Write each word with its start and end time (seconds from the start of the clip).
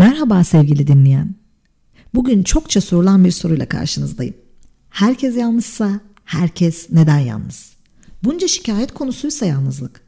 Merhaba 0.00 0.44
sevgili 0.44 0.86
dinleyen. 0.86 1.34
Bugün 2.14 2.42
çokça 2.42 2.80
sorulan 2.80 3.24
bir 3.24 3.30
soruyla 3.30 3.68
karşınızdayım. 3.68 4.34
Herkes 4.90 5.36
yalnızsa 5.36 6.00
herkes 6.24 6.90
neden 6.90 7.18
yalnız? 7.18 7.72
Bunca 8.24 8.48
şikayet 8.48 8.94
konusuysa 8.94 9.46
yalnızlık. 9.46 10.00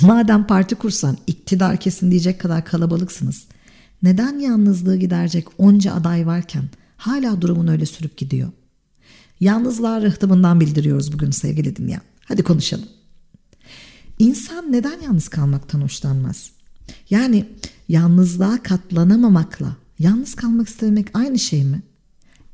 Madem 0.00 0.46
parti 0.46 0.74
kursan 0.74 1.16
iktidar 1.26 1.76
kesin 1.76 2.10
diyecek 2.10 2.40
kadar 2.40 2.64
kalabalıksınız. 2.64 3.46
Neden 4.02 4.38
yalnızlığı 4.38 4.96
giderecek 4.96 5.46
onca 5.58 5.94
aday 5.94 6.26
varken 6.26 6.64
hala 6.96 7.40
durumun 7.40 7.66
öyle 7.66 7.86
sürüp 7.86 8.16
gidiyor? 8.16 8.48
Yalnızlığa 9.40 10.02
rıhtımından 10.02 10.60
bildiriyoruz 10.60 11.12
bugün 11.12 11.30
sevgili 11.30 11.76
dinleyen. 11.76 12.02
Hadi 12.24 12.42
konuşalım. 12.42 12.88
İnsan 14.18 14.72
neden 14.72 15.00
yalnız 15.00 15.28
kalmaktan 15.28 15.80
hoşlanmaz? 15.80 16.59
Yani 17.10 17.44
yalnızlığa 17.88 18.62
katlanamamakla 18.62 19.76
yalnız 19.98 20.34
kalmak 20.34 20.68
istemek 20.68 21.08
aynı 21.14 21.38
şey 21.38 21.64
mi? 21.64 21.82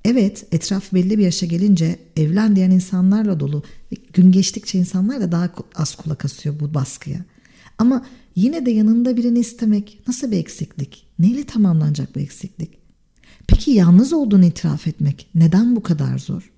Evet 0.04 0.46
etraf 0.52 0.92
belli 0.92 1.18
bir 1.18 1.24
yaşa 1.24 1.46
gelince 1.46 1.98
evlen 2.16 2.56
diyen 2.56 2.70
insanlarla 2.70 3.40
dolu 3.40 3.62
ve 3.92 3.96
gün 4.12 4.32
geçtikçe 4.32 4.78
insanlar 4.78 5.20
da 5.20 5.32
daha 5.32 5.50
az 5.74 5.94
kulak 5.94 6.24
asıyor 6.24 6.60
bu 6.60 6.74
baskıya. 6.74 7.24
Ama 7.78 8.06
yine 8.36 8.66
de 8.66 8.70
yanında 8.70 9.16
birini 9.16 9.38
istemek 9.38 10.00
nasıl 10.08 10.30
bir 10.30 10.36
eksiklik? 10.36 11.06
Neyle 11.18 11.44
tamamlanacak 11.44 12.14
bu 12.16 12.20
eksiklik? 12.20 12.70
Peki 13.46 13.70
yalnız 13.70 14.12
olduğunu 14.12 14.44
itiraf 14.44 14.86
etmek 14.86 15.28
neden 15.34 15.76
bu 15.76 15.82
kadar 15.82 16.18
zor? 16.18 16.52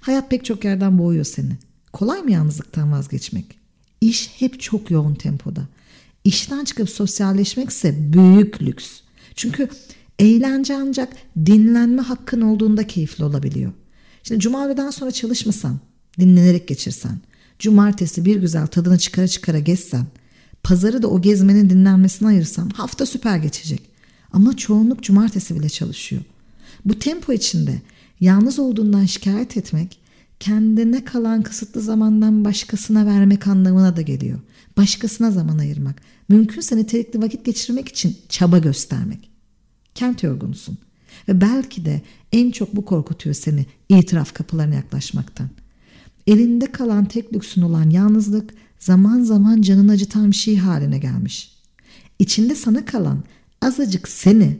Hayat 0.00 0.30
pek 0.30 0.44
çok 0.44 0.64
yerden 0.64 0.98
boğuyor 0.98 1.24
seni. 1.24 1.56
Kolay 1.92 2.22
mı 2.22 2.30
yalnızlıktan 2.30 2.92
vazgeçmek? 2.92 3.46
İş 4.00 4.30
hep 4.38 4.60
çok 4.60 4.90
yoğun 4.90 5.14
tempoda. 5.14 5.68
İşten 6.24 6.64
çıkıp 6.64 6.90
sosyalleşmekse 6.90 8.12
büyük 8.12 8.62
lüks. 8.62 9.00
Çünkü 9.34 9.68
eğlence 10.18 10.76
ancak 10.76 11.12
dinlenme 11.46 12.02
hakkın 12.02 12.40
olduğunda 12.40 12.86
keyifli 12.86 13.24
olabiliyor. 13.24 13.72
Şimdi 14.22 14.40
cumarteden 14.40 14.90
sonra 14.90 15.10
çalışmasan, 15.10 15.80
dinlenerek 16.20 16.68
geçirsen, 16.68 17.18
cumartesi 17.58 18.24
bir 18.24 18.36
güzel 18.36 18.66
tadını 18.66 18.98
çıkara 18.98 19.28
çıkara 19.28 19.58
gezsen, 19.58 20.06
pazarı 20.62 21.02
da 21.02 21.08
o 21.08 21.20
gezmenin 21.20 21.70
dinlenmesine 21.70 22.28
ayırsan 22.28 22.68
hafta 22.68 23.06
süper 23.06 23.36
geçecek. 23.36 23.82
Ama 24.32 24.56
çoğunluk 24.56 25.02
cumartesi 25.02 25.58
bile 25.58 25.68
çalışıyor. 25.68 26.22
Bu 26.84 26.98
tempo 26.98 27.32
içinde 27.32 27.82
yalnız 28.20 28.58
olduğundan 28.58 29.04
şikayet 29.04 29.56
etmek 29.56 29.98
kendine 30.42 31.04
kalan 31.04 31.42
kısıtlı 31.42 31.80
zamandan 31.80 32.44
başkasına 32.44 33.06
vermek 33.06 33.46
anlamına 33.46 33.96
da 33.96 34.02
geliyor. 34.02 34.40
Başkasına 34.76 35.30
zaman 35.30 35.58
ayırmak. 35.58 36.02
Mümkünse 36.28 36.76
nitelikli 36.76 37.22
vakit 37.22 37.44
geçirmek 37.44 37.88
için 37.88 38.16
çaba 38.28 38.58
göstermek. 38.58 39.30
Kent 39.94 40.22
yorgunusun. 40.22 40.78
Ve 41.28 41.40
belki 41.40 41.84
de 41.84 42.02
en 42.32 42.50
çok 42.50 42.76
bu 42.76 42.84
korkutuyor 42.84 43.34
seni 43.34 43.66
itiraf 43.88 44.34
kapılarına 44.34 44.74
yaklaşmaktan. 44.74 45.50
Elinde 46.26 46.72
kalan 46.72 47.04
tek 47.04 47.34
lüksün 47.34 47.62
olan 47.62 47.90
yalnızlık 47.90 48.54
zaman 48.78 49.20
zaman 49.20 49.62
canını 49.62 49.92
acıtan 49.92 50.30
bir 50.30 50.36
şey 50.36 50.56
haline 50.56 50.98
gelmiş. 50.98 51.52
İçinde 52.18 52.54
sana 52.54 52.84
kalan 52.84 53.24
azıcık 53.60 54.08
seni 54.08 54.58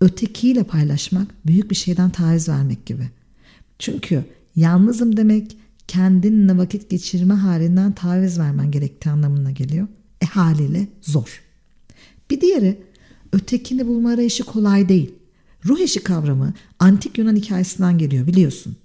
ötekiyle 0.00 0.64
paylaşmak 0.64 1.46
büyük 1.46 1.70
bir 1.70 1.76
şeyden 1.76 2.10
taviz 2.10 2.48
vermek 2.48 2.86
gibi. 2.86 3.10
Çünkü 3.78 4.24
Yalnızım 4.56 5.16
demek 5.16 5.56
kendinle 5.88 6.56
vakit 6.58 6.90
geçirme 6.90 7.34
halinden 7.34 7.92
taviz 7.92 8.38
vermen 8.38 8.70
gerektiği 8.70 9.10
anlamına 9.10 9.50
geliyor. 9.50 9.88
E 10.20 10.26
haliyle 10.26 10.88
zor. 11.02 11.42
Bir 12.30 12.40
diğeri 12.40 12.78
ötekini 13.32 13.86
bulma 13.86 14.10
arayışı 14.10 14.44
kolay 14.44 14.88
değil. 14.88 15.14
Ruh 15.66 15.80
eşi 15.80 16.02
kavramı 16.02 16.54
antik 16.78 17.18
Yunan 17.18 17.36
hikayesinden 17.36 17.98
geliyor 17.98 18.26
biliyorsun. 18.26 18.76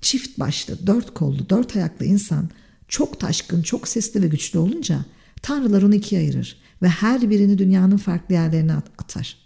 Çift 0.00 0.38
başlı, 0.38 0.86
dört 0.86 1.14
kollu, 1.14 1.50
dört 1.50 1.76
ayaklı 1.76 2.06
insan 2.06 2.50
çok 2.88 3.20
taşkın, 3.20 3.62
çok 3.62 3.88
sesli 3.88 4.22
ve 4.22 4.26
güçlü 4.28 4.58
olunca 4.58 5.04
tanrılar 5.42 5.82
onu 5.82 5.94
ikiye 5.94 6.20
ayırır 6.20 6.56
ve 6.82 6.88
her 6.88 7.30
birini 7.30 7.58
dünyanın 7.58 7.96
farklı 7.96 8.34
yerlerine 8.34 8.72
atar. 8.72 9.36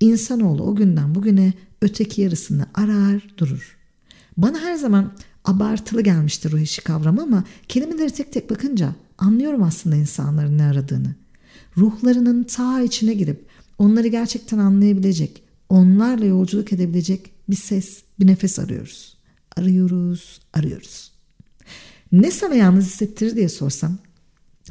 İnsanoğlu 0.00 0.62
o 0.62 0.76
günden 0.76 1.14
bugüne 1.14 1.52
öteki 1.82 2.22
yarısını 2.22 2.66
arar 2.74 3.34
durur. 3.38 3.76
Bana 4.36 4.60
her 4.60 4.74
zaman 4.74 5.12
abartılı 5.44 6.02
gelmiştir 6.02 6.52
ruh 6.52 6.60
eşi 6.60 6.84
kavramı 6.84 7.22
ama 7.22 7.44
kelimeleri 7.68 8.10
tek 8.10 8.32
tek 8.32 8.50
bakınca 8.50 8.94
anlıyorum 9.18 9.62
aslında 9.62 9.96
insanların 9.96 10.58
ne 10.58 10.64
aradığını. 10.64 11.14
Ruhlarının 11.76 12.44
ta 12.44 12.82
içine 12.82 13.14
girip 13.14 13.46
onları 13.78 14.08
gerçekten 14.08 14.58
anlayabilecek, 14.58 15.42
onlarla 15.68 16.24
yolculuk 16.24 16.72
edebilecek 16.72 17.30
bir 17.48 17.56
ses, 17.56 18.02
bir 18.20 18.26
nefes 18.26 18.58
arıyoruz. 18.58 19.16
Arıyoruz, 19.56 20.40
arıyoruz. 20.52 21.12
Ne 22.12 22.30
sana 22.30 22.54
yalnız 22.54 22.84
hissettirir 22.84 23.36
diye 23.36 23.48
sorsam 23.48 23.98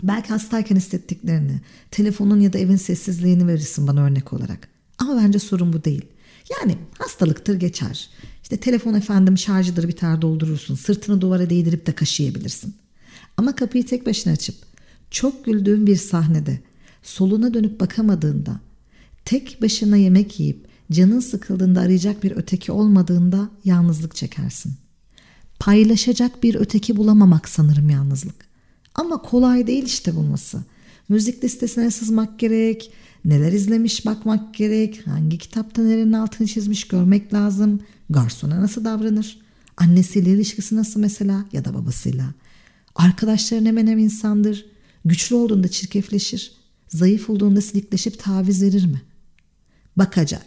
belki 0.03 0.29
hastayken 0.29 0.75
hissettiklerini, 0.75 1.61
telefonun 1.91 2.39
ya 2.39 2.53
da 2.53 2.57
evin 2.57 2.75
sessizliğini 2.75 3.47
verirsin 3.47 3.87
bana 3.87 4.03
örnek 4.03 4.33
olarak. 4.33 4.67
Ama 4.97 5.17
bence 5.17 5.39
sorun 5.39 5.73
bu 5.73 5.83
değil. 5.83 6.05
Yani 6.49 6.77
hastalıktır 6.97 7.55
geçer. 7.55 8.09
İşte 8.53 8.63
telefon 8.65 8.93
efendim 8.93 9.37
şarjıdır 9.37 9.87
biter 9.87 10.21
doldurursun. 10.21 10.75
Sırtını 10.75 11.21
duvara 11.21 11.49
değdirip 11.49 11.85
de 11.85 11.91
kaşıyabilirsin. 11.91 12.75
Ama 13.37 13.55
kapıyı 13.55 13.85
tek 13.85 14.05
başına 14.05 14.33
açıp 14.33 14.55
çok 15.11 15.45
güldüğün 15.45 15.87
bir 15.87 15.95
sahnede 15.95 16.59
soluna 17.03 17.53
dönüp 17.53 17.79
bakamadığında 17.79 18.59
tek 19.25 19.61
başına 19.61 19.97
yemek 19.97 20.39
yiyip 20.39 20.67
canın 20.91 21.19
sıkıldığında 21.19 21.79
arayacak 21.79 22.23
bir 22.23 22.31
öteki 22.31 22.71
olmadığında 22.71 23.49
yalnızlık 23.65 24.15
çekersin. 24.15 24.73
Paylaşacak 25.59 26.43
bir 26.43 26.55
öteki 26.55 26.97
bulamamak 26.97 27.49
sanırım 27.49 27.89
yalnızlık. 27.89 28.35
Ama 28.95 29.21
kolay 29.21 29.67
değil 29.67 29.85
işte 29.85 30.15
bulması. 30.15 30.63
Müzik 31.09 31.43
listesine 31.43 31.91
sızmak 31.91 32.39
gerek, 32.39 32.91
neler 33.25 33.51
izlemiş 33.51 34.05
bakmak 34.05 34.53
gerek, 34.53 35.07
hangi 35.07 35.37
kitapta 35.37 35.81
nerenin 35.81 36.13
altını 36.13 36.47
çizmiş 36.47 36.87
görmek 36.87 37.33
lazım, 37.33 37.79
garsona 38.13 38.61
nasıl 38.61 38.85
davranır, 38.85 39.39
annesiyle 39.77 40.31
ilişkisi 40.31 40.75
nasıl 40.75 40.99
mesela 40.99 41.45
ya 41.53 41.65
da 41.65 41.73
babasıyla. 41.73 42.33
Arkadaşların 42.95 43.65
hemen 43.65 43.87
hem 43.87 43.97
insandır, 43.97 44.65
güçlü 45.05 45.35
olduğunda 45.35 45.67
çirkefleşir, 45.67 46.51
zayıf 46.87 47.29
olduğunda 47.29 47.61
silikleşip 47.61 48.19
taviz 48.19 48.61
verir 48.61 48.85
mi? 48.85 49.01
Bakacak, 49.97 50.45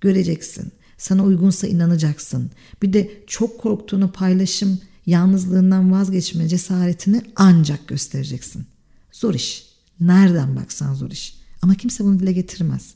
göreceksin, 0.00 0.72
sana 0.98 1.24
uygunsa 1.24 1.66
inanacaksın. 1.66 2.50
Bir 2.82 2.92
de 2.92 3.22
çok 3.26 3.60
korktuğunu 3.60 4.12
paylaşım, 4.12 4.80
yalnızlığından 5.06 5.92
vazgeçme 5.92 6.48
cesaretini 6.48 7.22
ancak 7.36 7.88
göstereceksin. 7.88 8.66
Zor 9.12 9.34
iş. 9.34 9.68
Nereden 10.00 10.56
baksan 10.56 10.94
zor 10.94 11.10
iş. 11.10 11.38
Ama 11.62 11.74
kimse 11.74 12.04
bunu 12.04 12.18
dile 12.18 12.32
getirmez. 12.32 12.94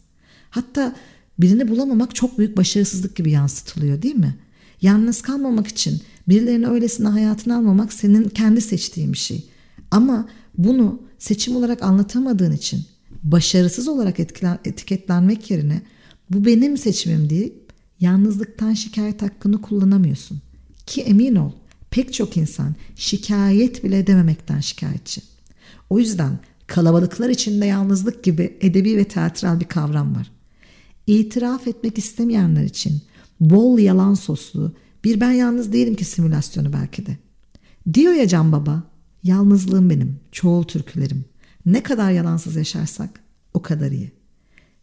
Hatta 0.50 0.96
birini 1.42 1.68
bulamamak 1.68 2.14
çok 2.14 2.38
büyük 2.38 2.56
başarısızlık 2.56 3.16
gibi 3.16 3.30
yansıtılıyor 3.30 4.02
değil 4.02 4.14
mi? 4.14 4.36
Yalnız 4.82 5.22
kalmamak 5.22 5.66
için 5.66 6.00
birilerini 6.28 6.66
öylesine 6.66 7.08
hayatına 7.08 7.56
almamak 7.56 7.92
senin 7.92 8.28
kendi 8.28 8.60
seçtiğin 8.60 9.12
bir 9.12 9.18
şey. 9.18 9.44
Ama 9.90 10.28
bunu 10.58 11.02
seçim 11.18 11.56
olarak 11.56 11.82
anlatamadığın 11.82 12.52
için 12.52 12.84
başarısız 13.22 13.88
olarak 13.88 14.20
etkilen, 14.20 14.58
etiketlenmek 14.64 15.50
yerine 15.50 15.82
bu 16.30 16.44
benim 16.44 16.78
seçimim 16.78 17.30
deyip 17.30 17.72
yalnızlıktan 18.00 18.72
şikayet 18.72 19.22
hakkını 19.22 19.62
kullanamıyorsun. 19.62 20.42
Ki 20.86 21.02
emin 21.02 21.34
ol 21.34 21.52
pek 21.90 22.12
çok 22.12 22.36
insan 22.36 22.74
şikayet 22.96 23.84
bile 23.84 23.98
edememekten 23.98 24.60
şikayetçi. 24.60 25.22
O 25.90 25.98
yüzden 25.98 26.38
kalabalıklar 26.66 27.28
içinde 27.28 27.66
yalnızlık 27.66 28.24
gibi 28.24 28.58
edebi 28.60 28.96
ve 28.96 29.04
teatral 29.04 29.60
bir 29.60 29.64
kavram 29.64 30.16
var. 30.16 30.30
İtiraf 31.06 31.66
etmek 31.66 31.98
istemeyenler 31.98 32.64
için 32.64 33.02
bol 33.40 33.78
yalan 33.78 34.14
soslu 34.14 34.74
bir 35.04 35.20
ben 35.20 35.32
yalnız 35.32 35.72
değilim 35.72 35.94
ki 35.94 36.04
simülasyonu 36.04 36.72
belki 36.72 37.06
de. 37.06 37.18
Diyor 37.94 38.12
ya 38.12 38.28
Can 38.28 38.52
Baba, 38.52 38.82
yalnızlığım 39.22 39.90
benim, 39.90 40.20
çoğul 40.32 40.62
türkülerim. 40.62 41.24
Ne 41.66 41.82
kadar 41.82 42.10
yalansız 42.10 42.56
yaşarsak 42.56 43.20
o 43.54 43.62
kadar 43.62 43.90
iyi. 43.90 44.12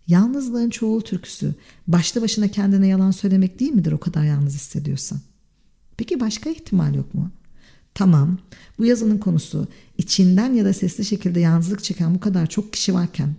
Yalnızlığın 0.07 0.69
çoğul 0.69 1.01
türküsü 1.01 1.56
başlı 1.88 2.22
başına 2.22 2.48
kendine 2.48 2.88
yalan 2.88 3.12
söylemek 3.12 3.60
değil 3.60 3.72
midir 3.72 3.92
o 3.92 3.98
kadar 3.98 4.24
yalnız 4.24 4.54
hissediyorsan? 4.54 5.19
Peki 5.98 6.19
başka 6.19 6.50
ihtimal 6.50 6.95
yok 6.95 7.13
mu? 7.13 7.31
Tamam 7.94 8.38
bu 8.77 8.86
yazının 8.86 9.18
konusu 9.18 9.68
içinden 9.98 10.54
ya 10.54 10.65
da 10.65 10.74
sesli 10.74 11.06
şekilde 11.06 11.39
yalnızlık 11.39 11.83
çeken 11.83 12.15
bu 12.15 12.19
kadar 12.19 12.48
çok 12.48 12.74
kişi 12.74 12.94
varken 12.94 13.36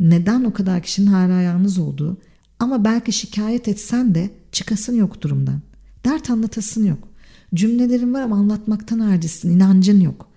neden 0.00 0.44
o 0.44 0.52
kadar 0.52 0.82
kişinin 0.82 1.06
hala 1.06 1.40
yalnız 1.40 1.78
olduğu 1.78 2.18
ama 2.58 2.84
belki 2.84 3.12
şikayet 3.12 3.68
etsen 3.68 4.14
de 4.14 4.30
çıkasın 4.52 4.96
yok 4.96 5.22
durumdan. 5.22 5.60
Dert 6.04 6.30
anlatasın 6.30 6.86
yok. 6.86 7.08
Cümlelerin 7.54 8.14
var 8.14 8.22
ama 8.22 8.36
anlatmaktan 8.36 8.98
acisin, 8.98 9.50
inancın 9.50 10.00
yok. 10.00 10.28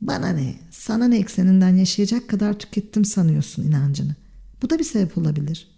Bana 0.00 0.28
ne, 0.28 0.54
sana 0.70 1.08
ne 1.08 1.18
ekseninden 1.18 1.76
yaşayacak 1.76 2.28
kadar 2.28 2.58
tükettim 2.58 3.04
sanıyorsun 3.04 3.62
inancını. 3.62 4.16
Bu 4.62 4.70
da 4.70 4.78
bir 4.78 4.84
sebep 4.84 5.18
olabilir. 5.18 5.68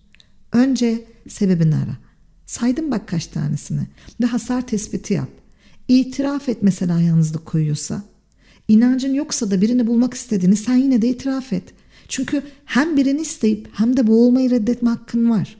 Önce 0.53 1.05
sebebini 1.29 1.77
ara. 1.77 1.97
Saydım 2.47 2.91
bak 2.91 3.09
kaç 3.09 3.27
tanesini 3.27 3.87
ve 4.21 4.27
hasar 4.27 4.67
tespiti 4.67 5.15
yap. 5.15 5.29
İtiraf 5.89 6.49
et 6.49 6.59
mesela 6.63 7.01
yalnızlık 7.01 7.47
koyuyorsa. 7.47 8.03
İnancın 8.69 9.15
yoksa 9.15 9.51
da 9.51 9.61
birini 9.61 9.87
bulmak 9.87 10.15
istediğini 10.15 10.57
sen 10.57 10.77
yine 10.77 11.03
de 11.03 11.09
itiraf 11.09 11.53
et. 11.53 11.75
Çünkü 12.11 12.43
hem 12.65 12.97
birini 12.97 13.21
isteyip 13.21 13.69
hem 13.73 13.97
de 13.97 14.07
boğulmayı 14.07 14.51
reddetme 14.51 14.91
hakkın 14.91 15.31
var. 15.31 15.57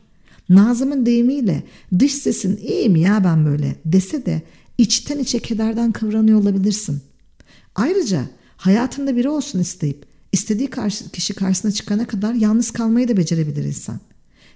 Nazım'ın 0.49 1.07
deyimiyle 1.07 1.63
dış 1.99 2.15
sesin 2.15 2.57
iyi 2.57 2.89
mi 2.89 3.01
ya 3.01 3.25
ben 3.25 3.47
böyle 3.47 3.77
dese 3.85 4.27
de 4.27 4.43
içten 4.79 5.19
içe 5.19 5.39
kederden 5.39 5.93
kıvranıyor 5.93 6.41
olabilirsin. 6.41 7.01
Ayrıca 7.75 8.25
hayatında 8.57 9.17
biri 9.17 9.29
olsun 9.29 9.59
isteyip 9.59 10.07
istediği 10.33 10.71
karşı, 10.71 11.11
kişi 11.11 11.35
karşısına 11.35 11.73
çıkana 11.73 12.07
kadar 12.07 12.35
yalnız 12.35 12.71
kalmayı 12.71 13.09
da 13.09 13.17
becerebilir 13.17 13.65
insan. 13.65 14.01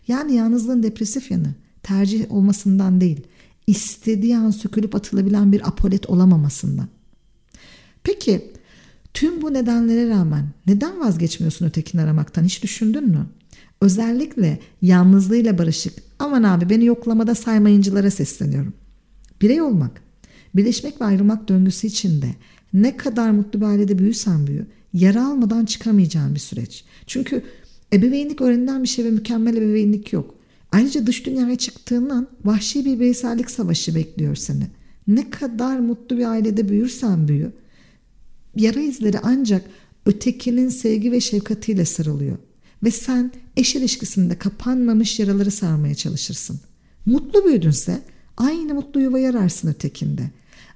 Yani 0.09 0.35
yalnızlığın 0.35 0.83
depresif 0.83 1.31
yanı 1.31 1.55
tercih 1.83 2.33
olmasından 2.33 3.01
değil, 3.01 3.21
istediği 3.67 4.37
an 4.37 4.51
sökülüp 4.51 4.95
atılabilen 4.95 5.53
bir 5.53 5.69
apolet 5.69 6.11
olamamasından. 6.11 6.89
Peki 8.03 8.53
tüm 9.15 9.43
bu 9.43 9.55
nedenlere 9.55 10.09
rağmen 10.09 10.45
neden 10.67 11.01
vazgeçmiyorsun 11.01 11.67
ötekini 11.67 12.01
aramaktan 12.01 12.45
hiç 12.45 12.63
düşündün 12.63 13.09
mü? 13.09 13.27
Özellikle 13.81 14.59
yalnızlığıyla 14.83 15.59
barışık 15.59 15.93
aman 16.19 16.43
abi 16.43 16.71
beni 16.71 16.85
yoklamada 16.85 17.35
saymayıncılara 17.35 18.11
sesleniyorum. 18.11 18.75
Birey 19.43 19.63
olmak, 19.63 20.03
birleşmek 20.57 21.01
ve 21.01 21.05
ayrılmak 21.05 21.49
döngüsü 21.49 21.87
içinde 21.87 22.27
ne 22.73 22.97
kadar 22.97 23.31
mutlu 23.31 23.61
bir 23.61 23.67
ailede 23.67 23.99
büyüsen 23.99 24.47
büyü 24.47 24.67
yara 24.93 25.27
almadan 25.27 25.65
çıkamayacağın 25.65 26.35
bir 26.35 26.41
süreç. 26.41 26.85
Çünkü 27.07 27.43
ebeveynlik 27.93 28.41
öğrenilen 28.41 28.83
bir 28.83 28.89
şey 28.89 29.05
ve 29.05 29.11
mükemmel 29.11 29.57
ebeveynlik 29.57 30.13
yok. 30.13 30.35
Ayrıca 30.73 31.07
dış 31.07 31.27
dünyaya 31.27 31.57
çıktığından 31.57 32.29
vahşi 32.45 32.85
bir 32.85 33.01
bireysellik 33.01 33.51
savaşı 33.51 33.95
bekliyor 33.95 34.37
seni. 34.37 34.67
Ne 35.07 35.31
kadar 35.31 35.79
mutlu 35.79 36.19
bir 36.19 36.25
ailede 36.25 36.69
büyürsen 36.69 37.29
büyü 37.29 37.53
yara 38.57 38.81
izleri 38.81 39.19
ancak 39.23 39.65
ötekinin 40.07 40.69
sevgi 40.69 41.13
ve 41.13 41.21
şefkatiyle 41.21 41.85
sarılıyor. 41.85 42.39
Ve 42.83 42.91
sen 42.91 43.33
eş 43.57 43.77
ilişkisinde 43.77 44.39
kapanmamış 44.39 45.21
yaraları 45.21 45.51
sarmaya 45.51 45.95
çalışırsın. 45.95 46.61
Mutlu 47.07 47.45
büyüdünse 47.45 48.03
aynı 48.37 48.75
mutlu 48.75 49.01
yuvayı 49.01 49.31
ararsın 49.31 49.69
ötekinde. 49.69 50.31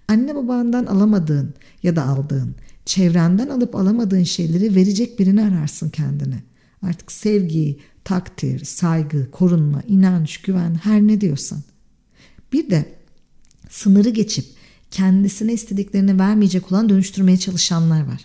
Anne 0.08 0.34
babandan 0.34 0.86
alamadığın 0.86 1.54
ya 1.82 1.96
da 1.96 2.06
aldığın, 2.06 2.54
çevrenden 2.84 3.48
alıp 3.48 3.76
alamadığın 3.76 4.22
şeyleri 4.22 4.74
verecek 4.74 5.18
birini 5.18 5.42
ararsın 5.42 5.90
kendine. 5.90 6.42
Artık 6.82 7.12
sevgi, 7.12 7.78
takdir, 8.04 8.64
saygı, 8.64 9.30
korunma, 9.30 9.82
inanç, 9.88 10.38
güven 10.38 10.74
her 10.74 11.00
ne 11.02 11.20
diyorsan. 11.20 11.62
Bir 12.52 12.70
de 12.70 12.94
sınırı 13.70 14.08
geçip 14.08 14.44
kendisine 14.90 15.52
istediklerini 15.52 16.18
vermeyecek 16.18 16.72
olan 16.72 16.88
dönüştürmeye 16.88 17.36
çalışanlar 17.36 18.06
var. 18.06 18.24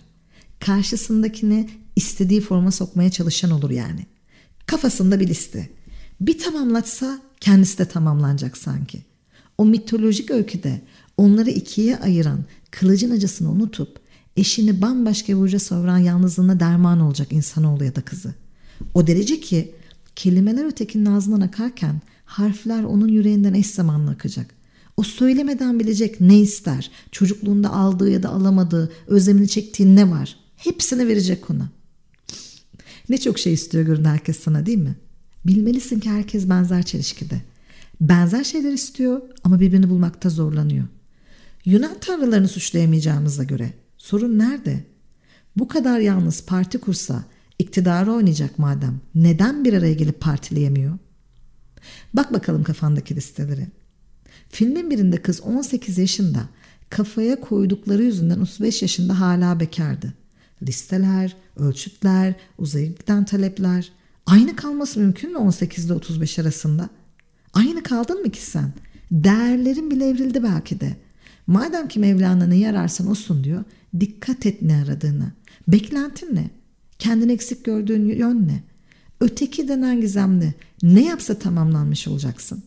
Karşısındakini 0.60 1.70
istediği 1.96 2.40
forma 2.40 2.70
sokmaya 2.70 3.10
çalışan 3.10 3.50
olur 3.50 3.70
yani. 3.70 4.06
Kafasında 4.66 5.20
bir 5.20 5.28
liste. 5.28 5.68
Bir 6.20 6.38
tamamlatsa 6.38 7.18
kendisi 7.40 7.78
de 7.78 7.84
tamamlanacak 7.84 8.56
sanki. 8.56 9.02
O 9.58 9.64
mitolojik 9.64 10.30
öyküde 10.30 10.80
onları 11.16 11.50
ikiye 11.50 11.98
ayıran 11.98 12.44
kılıcın 12.70 13.10
acısını 13.10 13.50
unutup 13.50 13.98
eşini 14.36 14.82
bambaşka 14.82 15.32
bir 15.32 15.38
uca 15.38 15.58
savuran 15.58 15.98
yalnızlığına 15.98 16.60
derman 16.60 17.00
olacak 17.00 17.32
insanoğlu 17.32 17.84
ya 17.84 17.96
da 17.96 18.00
kızı. 18.00 18.34
O 18.94 19.06
derece 19.06 19.40
ki 19.40 19.74
kelimeler 20.16 20.64
ötekinin 20.64 21.06
ağzından 21.06 21.40
akarken 21.40 22.00
harfler 22.24 22.84
onun 22.84 23.08
yüreğinden 23.08 23.54
eş 23.54 23.66
zamanlı 23.66 24.10
akacak. 24.10 24.53
O 24.96 25.02
söylemeden 25.02 25.80
bilecek 25.80 26.20
ne 26.20 26.40
ister, 26.40 26.90
çocukluğunda 27.12 27.72
aldığı 27.72 28.10
ya 28.10 28.22
da 28.22 28.28
alamadığı, 28.28 28.92
özlemini 29.06 29.48
çektiği 29.48 29.96
ne 29.96 30.10
var. 30.10 30.36
Hepsini 30.56 31.08
verecek 31.08 31.50
ona. 31.50 31.68
Ne 33.08 33.18
çok 33.18 33.38
şey 33.38 33.52
istiyor 33.52 33.84
görün 33.84 34.04
herkes 34.04 34.38
sana 34.38 34.66
değil 34.66 34.78
mi? 34.78 34.96
Bilmelisin 35.46 36.00
ki 36.00 36.10
herkes 36.10 36.48
benzer 36.48 36.82
çelişkide. 36.82 37.42
Benzer 38.00 38.44
şeyler 38.44 38.72
istiyor 38.72 39.22
ama 39.44 39.60
birbirini 39.60 39.90
bulmakta 39.90 40.30
zorlanıyor. 40.30 40.84
Yunan 41.64 41.98
tanrılarını 42.00 42.48
suçlayamayacağımıza 42.48 43.44
göre 43.44 43.72
sorun 43.98 44.38
nerede? 44.38 44.84
Bu 45.56 45.68
kadar 45.68 46.00
yalnız 46.00 46.46
parti 46.46 46.78
kursa 46.78 47.24
iktidarı 47.58 48.12
oynayacak 48.12 48.58
madem 48.58 49.00
neden 49.14 49.64
bir 49.64 49.72
araya 49.72 49.94
gelip 49.94 50.20
partileyemiyor? 50.20 50.98
Bak 52.14 52.32
bakalım 52.32 52.64
kafandaki 52.64 53.16
listeleri. 53.16 53.66
Filmin 54.54 54.90
birinde 54.90 55.22
kız 55.22 55.40
18 55.40 55.98
yaşında 55.98 56.48
kafaya 56.90 57.40
koydukları 57.40 58.02
yüzünden 58.02 58.40
35 58.40 58.82
yaşında 58.82 59.20
hala 59.20 59.60
bekardı. 59.60 60.12
Listeler, 60.62 61.36
ölçütler, 61.56 62.34
uzaya 62.58 62.86
giden 62.86 63.24
talepler. 63.24 63.92
Aynı 64.26 64.56
kalması 64.56 65.00
mümkün 65.00 65.32
mü 65.32 65.38
18 65.38 65.84
ile 65.84 65.92
35 65.92 66.38
arasında? 66.38 66.88
Aynı 67.52 67.82
kaldın 67.82 68.22
mı 68.22 68.30
ki 68.30 68.42
sen? 68.42 68.72
Değerlerin 69.10 69.90
bile 69.90 70.08
evrildi 70.08 70.42
belki 70.42 70.80
de. 70.80 70.96
Madem 71.46 71.88
ki 71.88 72.00
Mevlana 72.00 72.46
neyi 72.46 72.68
ararsan 72.68 73.06
olsun 73.06 73.44
diyor. 73.44 73.64
Dikkat 74.00 74.46
et 74.46 74.62
ne 74.62 74.76
aradığına. 74.76 75.32
Beklentin 75.68 76.34
ne? 76.34 76.50
Kendini 76.98 77.32
eksik 77.32 77.64
gördüğün 77.64 78.08
yön 78.08 78.48
ne? 78.48 78.62
Öteki 79.20 79.68
denen 79.68 80.00
gizemli. 80.00 80.54
Ne 80.82 81.04
yapsa 81.04 81.38
tamamlanmış 81.38 82.08
olacaksın. 82.08 82.62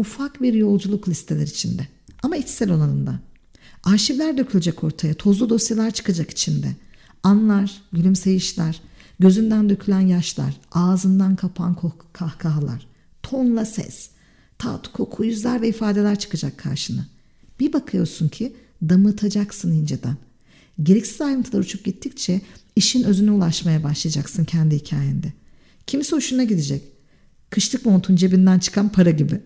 Ufak 0.00 0.42
bir 0.42 0.54
yolculuk 0.54 1.08
listeler 1.08 1.46
içinde. 1.46 1.88
Ama 2.22 2.36
içsel 2.36 2.70
olanında. 2.70 3.20
Arşivler 3.84 4.38
dökülecek 4.38 4.84
ortaya. 4.84 5.14
Tozlu 5.14 5.48
dosyalar 5.48 5.90
çıkacak 5.90 6.30
içinde. 6.30 6.76
Anlar, 7.22 7.82
gülümseyişler, 7.92 8.80
gözünden 9.18 9.70
dökülen 9.70 10.00
yaşlar, 10.00 10.60
ağzından 10.72 11.36
kapan 11.36 11.76
kahkahalar, 12.12 12.86
tonla 13.22 13.64
ses, 13.64 14.10
tat, 14.58 14.92
koku, 14.92 15.24
yüzler 15.24 15.62
ve 15.62 15.68
ifadeler 15.68 16.18
çıkacak 16.18 16.58
karşına. 16.58 17.06
Bir 17.60 17.72
bakıyorsun 17.72 18.28
ki 18.28 18.56
damıtacaksın 18.82 19.72
inceden. 19.72 20.16
Gereksiz 20.82 21.20
ayrıntılar 21.20 21.60
uçup 21.60 21.84
gittikçe 21.84 22.40
işin 22.76 23.02
özüne 23.02 23.30
ulaşmaya 23.30 23.84
başlayacaksın 23.84 24.44
kendi 24.44 24.76
hikayende. 24.76 25.32
Kimisi 25.86 26.16
hoşuna 26.16 26.44
gidecek. 26.44 26.99
Kışlık 27.50 27.86
montun 27.86 28.16
cebinden 28.16 28.58
çıkan 28.58 28.88
para 28.88 29.10
gibi. 29.10 29.40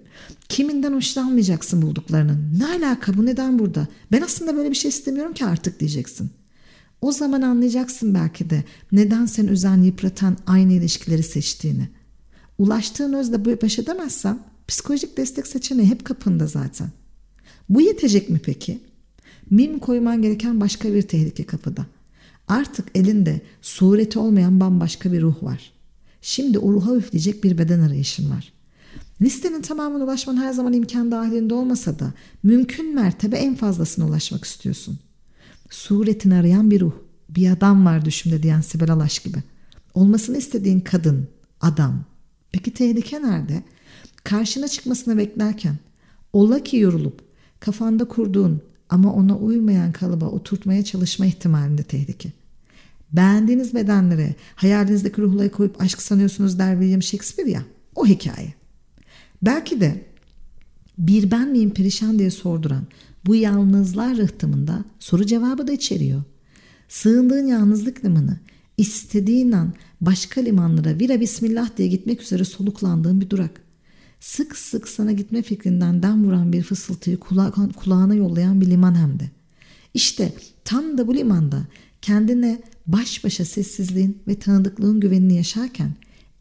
Kiminden 0.49 0.93
hoşlanmayacaksın 0.93 1.83
bulduklarının. 1.83 2.59
Ne 2.59 2.67
alaka 2.67 3.17
bu 3.17 3.27
neden 3.27 3.59
burada? 3.59 3.89
Ben 4.13 4.23
aslında 4.23 4.57
böyle 4.57 4.71
bir 4.71 4.75
şey 4.75 4.89
istemiyorum 4.89 5.35
ki 5.35 5.45
artık 5.45 5.81
diyeceksin. 5.81 6.31
O 7.01 7.13
zaman 7.13 7.43
anlayacaksın 7.43 8.15
belki 8.15 8.51
de 8.51 8.65
neden 8.93 9.27
sen 9.27 9.47
üzen 9.47 9.83
yıpratan 9.83 10.37
aynı 10.47 10.73
ilişkileri 10.73 11.23
seçtiğini. 11.23 11.89
Ulaştığın 12.59 13.13
özle 13.13 13.63
baş 13.63 13.79
edemezsen 13.79 14.39
psikolojik 14.69 15.17
destek 15.17 15.47
seçeneği 15.47 15.89
hep 15.89 16.05
kapında 16.05 16.47
zaten. 16.47 16.89
Bu 17.69 17.81
yetecek 17.81 18.31
mi 18.31 18.41
peki? 18.45 18.81
Mim 19.51 19.79
koyman 19.79 20.23
gereken 20.23 20.61
başka 20.61 20.95
bir 20.95 21.03
tehlike 21.03 21.45
kapıda. 21.45 21.87
Artık 22.49 22.89
elinde 22.95 23.41
sureti 23.63 24.19
olmayan 24.19 24.61
bambaşka 24.61 25.13
bir 25.13 25.23
ruh 25.23 25.43
var. 25.43 25.73
Şimdi 26.27 26.59
o 26.59 26.73
ruha 26.73 26.97
üfleyecek 26.97 27.45
bir 27.45 27.59
beden 27.59 27.81
arayışın 27.81 28.31
var. 28.31 28.53
Listenin 29.23 29.63
tamamına 29.63 30.05
ulaşman 30.05 30.37
her 30.37 30.53
zaman 30.53 30.73
imkan 30.73 31.11
dahilinde 31.11 31.55
olmasa 31.55 31.99
da 31.99 32.13
mümkün 32.43 32.95
mertebe 32.95 33.37
en 33.37 33.55
fazlasına 33.55 34.07
ulaşmak 34.07 34.45
istiyorsun. 34.45 34.99
Suretini 35.71 36.35
arayan 36.35 36.71
bir 36.71 36.81
ruh, 36.81 36.93
bir 37.29 37.51
adam 37.51 37.87
var 37.87 38.05
düşümde 38.05 38.43
diyen 38.43 38.61
Sibel 38.61 38.93
Alaş 38.93 39.19
gibi. 39.19 39.39
Olmasını 39.95 40.37
istediğin 40.37 40.81
kadın, 40.81 41.29
adam. 41.61 42.05
Peki 42.53 42.75
tehlike 42.75 43.23
nerede? 43.23 43.63
Karşına 44.25 44.69
çıkmasını 44.69 45.19
beklerken, 45.19 45.79
ola 46.33 46.63
ki 46.63 46.77
yorulup 46.77 47.21
kafanda 47.61 48.05
kurduğun 48.05 48.61
ama 48.89 49.13
ona 49.13 49.39
uymayan 49.39 49.93
kalıba 49.93 50.27
oturtmaya 50.27 50.85
çalışma 50.85 51.27
ihtimalinde 51.27 51.83
tehlike. 51.83 52.33
Beğendiğiniz 53.17 53.75
bedenlere 53.75 54.35
hayalinizdeki 54.55 55.23
ruhları 55.23 55.51
koyup 55.51 55.81
aşk 55.83 56.03
sanıyorsunuz 56.03 56.59
der 56.59 56.73
William 56.73 57.03
Shakespeare 57.03 57.51
ya. 57.51 57.63
O 57.95 58.07
hikaye. 58.07 58.55
Belki 59.43 59.81
de 59.81 60.07
bir 60.99 61.31
ben 61.31 61.49
miyim 61.49 61.71
perişan 61.71 62.19
diye 62.19 62.31
sorduran 62.31 62.87
bu 63.27 63.35
yalnızlar 63.35 64.17
rıhtımında 64.17 64.85
soru 64.99 65.27
cevabı 65.27 65.67
da 65.67 65.73
içeriyor. 65.73 66.23
Sığındığın 66.89 67.47
yalnızlık 67.47 68.05
limanı 68.05 68.39
istediğin 68.79 69.53
an 69.53 69.73
başka 70.01 70.41
limanlara 70.41 70.99
vira 70.99 71.21
bismillah 71.21 71.77
diye 71.77 71.89
gitmek 71.89 72.23
üzere 72.23 72.45
soluklandığın 72.45 73.21
bir 73.21 73.31
durak. 73.31 73.61
Sık 74.21 74.57
sık 74.57 74.89
sana 74.89 75.13
gitme 75.13 75.43
fikrinden 75.43 76.03
dem 76.03 76.25
vuran 76.25 76.53
bir 76.53 76.63
fısıltıyı 76.63 77.17
kula- 77.17 77.73
kulağına 77.73 78.15
yollayan 78.15 78.61
bir 78.61 78.67
liman 78.67 78.95
hem 78.95 79.21
de. 79.21 79.31
İşte 79.95 80.33
tam 80.65 80.99
da 80.99 81.07
bu 81.07 81.15
limanda 81.15 81.63
kendine 82.03 82.63
baş 82.87 83.25
başa 83.25 83.45
sessizliğin 83.45 84.23
ve 84.29 84.39
tanıdıklığın 84.39 85.01
güvenini 85.01 85.37
yaşarken 85.37 85.93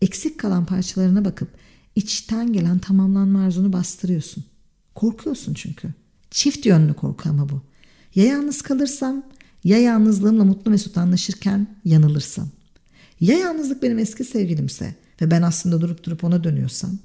eksik 0.01 0.39
kalan 0.39 0.65
parçalarına 0.65 1.25
bakıp 1.25 1.49
içten 1.95 2.53
gelen 2.53 2.79
tamamlanma 2.79 3.41
arzunu 3.41 3.73
bastırıyorsun. 3.73 4.45
Korkuyorsun 4.95 5.53
çünkü. 5.53 5.93
Çift 6.31 6.65
yönlü 6.65 6.93
korku 6.93 7.29
ama 7.29 7.49
bu. 7.49 7.61
Ya 8.15 8.25
yalnız 8.25 8.61
kalırsam 8.61 9.23
ya 9.63 9.77
yalnızlığımla 9.77 10.43
mutlu 10.43 10.71
mesut 10.71 10.97
anlaşırken 10.97 11.67
yanılırsam. 11.85 12.49
Ya 13.19 13.37
yalnızlık 13.37 13.83
benim 13.83 13.99
eski 13.99 14.23
sevgilimse 14.23 14.95
ve 15.21 15.31
ben 15.31 15.41
aslında 15.41 15.81
durup 15.81 16.03
durup 16.03 16.23
ona 16.23 16.43
dönüyorsam. 16.43 16.99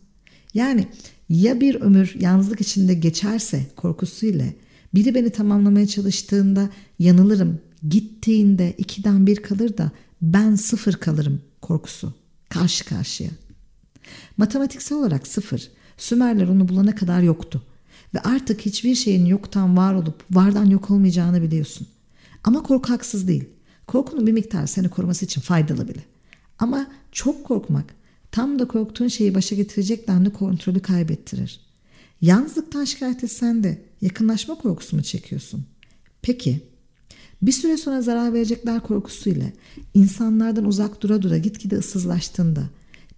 Yani 0.55 0.89
ya 1.29 1.61
bir 1.61 1.75
ömür 1.75 2.15
yalnızlık 2.19 2.61
içinde 2.61 2.95
geçerse 2.95 3.67
korkusuyla 3.77 4.47
biri 4.95 5.15
beni 5.15 5.31
tamamlamaya 5.31 5.87
çalıştığında 5.87 6.71
yanılırım. 6.99 7.61
Gittiğinde 7.89 8.75
ikiden 8.79 9.27
bir 9.27 9.37
kalır 9.37 9.77
da 9.79 9.91
ben 10.23 10.55
sıfır 10.55 10.93
kalırım 10.93 11.43
korkusu. 11.63 12.15
Karşı 12.49 12.85
karşıya. 12.85 13.31
Matematiksel 14.37 14.99
olarak 14.99 15.27
sıfır. 15.27 15.71
Sümerler 15.97 16.49
onu 16.49 16.69
bulana 16.69 16.95
kadar 16.95 17.23
yoktu. 17.23 17.63
Ve 18.15 18.21
artık 18.21 18.61
hiçbir 18.61 18.95
şeyin 18.95 19.27
yoktan 19.27 19.77
var 19.77 19.95
olup 19.95 20.25
vardan 20.31 20.65
yok 20.65 20.91
olmayacağını 20.91 21.43
biliyorsun. 21.43 21.87
Ama 22.45 22.63
korku 22.63 22.93
haksız 22.93 23.29
değil. 23.29 23.45
Korkunun 23.87 24.27
bir 24.27 24.33
miktar 24.33 24.67
seni 24.67 24.89
koruması 24.89 25.25
için 25.25 25.41
faydalı 25.41 25.89
bile. 25.89 26.01
Ama 26.59 26.87
çok 27.13 27.45
korkmak 27.45 27.95
tam 28.33 28.59
da 28.59 28.69
korktuğun 28.69 29.09
şeyi 29.09 29.35
başa 29.35 29.55
getirecek 29.57 30.09
denli 30.09 30.33
kontrolü 30.33 30.81
kaybettirir. 30.81 31.61
Yalnızlıktan 32.21 32.85
şikayet 32.85 33.25
etsen 33.25 33.65
de 33.65 33.83
yakınlaşma 34.01 34.55
korkusu 34.55 34.97
mu 34.97 35.03
çekiyorsun? 35.03 35.67
Peki 36.23 36.61
bir 37.43 37.53
süre 37.53 37.77
sonra 37.77 38.03
zarar 38.03 38.35
verecekler 38.35 38.81
korkusuyla 38.81 39.47
insanlardan 39.95 40.65
uzak 40.65 41.03
dura 41.03 41.23
dura 41.23 41.39
gitgide 41.39 41.77
ıssızlaştığında 41.77 42.63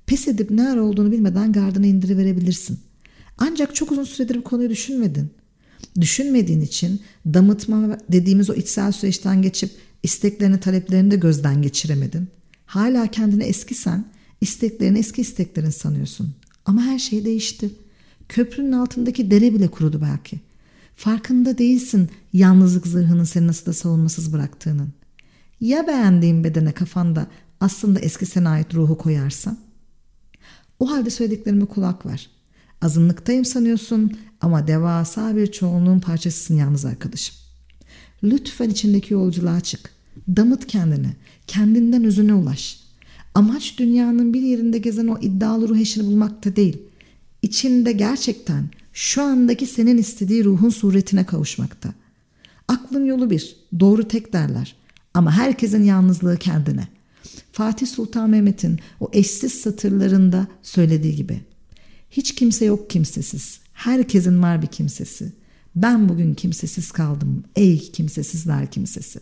pes 0.07 0.29
edip 0.29 0.51
ne 0.51 0.69
ara 0.69 0.83
olduğunu 0.83 1.13
bilmeden 1.13 1.53
gardını 1.53 1.87
indiriverebilirsin. 1.87 2.79
Ancak 3.39 3.75
çok 3.75 3.93
uzun 3.93 4.05
süredir 4.05 4.37
bu 4.37 4.45
konuyu 4.45 4.71
düşünmedin. 4.71 5.31
Düşünmediğin 6.01 6.61
için 6.61 7.01
damıtma 7.27 7.99
dediğimiz 8.13 8.51
o 8.51 8.55
içsel 8.55 8.93
süreçten 8.93 9.43
geçip 9.43 9.71
isteklerini 10.03 10.61
taleplerini 10.61 11.11
de 11.11 11.17
gözden 11.17 11.63
geçiremedin. 11.63 12.29
Hala 12.67 13.07
kendini 13.07 13.43
eskisen 13.43 14.05
isteklerini 14.41 14.99
eski 14.99 15.21
isteklerin 15.21 15.71
sanıyorsun. 15.71 16.35
Ama 16.65 16.83
her 16.83 16.99
şey 16.99 17.25
değişti. 17.25 17.71
Köprünün 18.29 18.73
altındaki 18.73 19.31
dere 19.31 19.55
bile 19.55 19.69
kurudu 19.69 20.01
belki. 20.03 20.41
Farkında 21.01 21.59
değilsin 21.59 22.11
yalnızlık 22.33 22.87
zırhının 22.87 23.25
seni 23.25 23.47
nasıl 23.47 23.67
da 23.67 23.73
savunmasız 23.73 24.33
bıraktığının. 24.33 24.89
Ya 25.61 25.87
beğendiğin 25.87 26.45
bedene 26.45 26.73
kafanda 26.73 27.27
aslında 27.61 28.01
eski 28.01 28.27
sana 28.27 28.51
ait 28.51 28.75
ruhu 28.75 28.99
koyarsan? 28.99 29.59
O 30.79 30.91
halde 30.91 31.11
söylediklerime 31.11 31.65
kulak 31.65 32.07
ver. 32.07 32.31
Azınlıktayım 32.83 33.45
sanıyorsun 33.45 34.13
ama 34.41 34.67
devasa 34.67 35.37
bir 35.37 35.53
çoğunluğun 35.53 36.01
parçasısın 36.01 36.57
yalnız 36.57 36.85
arkadaşım. 36.85 37.37
Lütfen 38.23 38.71
içindeki 38.71 39.15
yolculuğa 39.15 39.61
çık. 39.61 39.91
Damıt 40.29 40.67
kendini. 40.67 41.17
Kendinden 41.47 42.05
özüne 42.05 42.35
ulaş. 42.35 42.81
Amaç 43.35 43.79
dünyanın 43.79 44.35
bir 44.35 44.43
yerinde 44.43 44.79
gezen 44.79 45.07
o 45.07 45.19
iddialı 45.19 45.69
ruh 45.69 45.79
eşini 45.79 46.07
bulmakta 46.07 46.57
değil. 46.57 46.79
İçinde 47.43 47.93
gerçekten 47.93 48.71
şu 49.01 49.23
andaki 49.23 49.67
senin 49.67 49.99
istediği 49.99 50.45
ruhun 50.45 50.71
suretine 50.71 51.27
kavuşmakta. 51.27 51.95
Aklın 52.69 53.05
yolu 53.05 53.31
bir, 53.31 53.57
doğru 53.81 54.09
tek 54.09 54.33
derler. 54.33 54.77
Ama 55.15 55.33
herkesin 55.33 55.85
yalnızlığı 55.85 56.37
kendine. 56.37 56.89
Fatih 57.53 57.87
Sultan 57.87 58.31
Mehmet'in 58.31 58.81
o 59.01 59.11
eşsiz 59.13 59.53
satırlarında 59.53 60.47
söylediği 60.63 61.17
gibi. 61.17 61.41
Hiç 62.11 62.35
kimse 62.35 62.65
yok 62.65 62.91
kimsesiz. 62.91 63.61
Herkesin 63.73 64.43
var 64.43 64.63
bir 64.63 64.67
kimsesi. 64.67 65.33
Ben 65.77 66.09
bugün 66.09 66.35
kimsesiz 66.35 66.93
kaldım. 66.93 67.45
Ey 67.57 67.79
kimsesizler 67.93 68.71
kimsesi. 68.71 69.21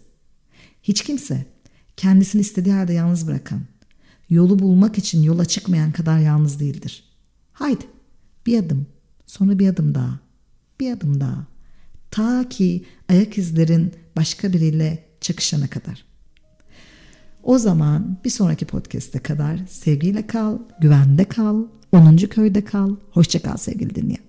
Hiç 0.83 1.03
kimse 1.03 1.47
kendisini 1.97 2.41
istediği 2.41 2.73
halde 2.75 2.93
yalnız 2.93 3.27
bırakan, 3.27 3.61
yolu 4.31 4.59
bulmak 4.59 4.99
için 4.99 5.23
yola 5.23 5.45
çıkmayan 5.45 5.93
kadar 5.93 6.19
yalnız 6.19 6.61
değildir. 6.61 7.05
Haydi 7.53 7.85
bir 8.47 8.59
adım, 8.59 8.87
sonra 9.29 9.59
bir 9.59 9.69
adım 9.69 9.95
daha, 9.95 10.21
bir 10.81 10.93
adım 10.93 11.21
daha. 11.21 11.47
Ta 12.11 12.49
ki 12.49 12.85
ayak 13.09 13.39
izlerin 13.39 13.93
başka 14.17 14.53
biriyle 14.53 15.05
çakışana 15.21 15.69
kadar. 15.69 16.05
O 17.43 17.59
zaman 17.59 18.19
bir 18.25 18.31
sonraki 18.31 18.65
podcast'e 18.65 19.19
kadar 19.19 19.61
sevgiyle 19.69 20.27
kal, 20.27 20.59
güvende 20.81 21.25
kal, 21.25 21.65
10. 21.93 22.17
köyde 22.17 22.65
kal. 22.65 22.97
Hoşça 23.11 23.43
kal 23.43 23.57
sevgili 23.57 23.95
dinleyen. 23.95 24.23